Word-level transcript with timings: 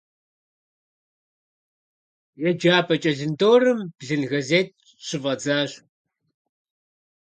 Еджапӏэ 2.47 2.95
кӏэлындорым 3.01 3.79
блын 3.97 4.23
газет 4.31 4.69
щыфӏэдзащ. 5.05 5.71